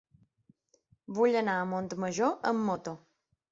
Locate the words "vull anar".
1.19-1.59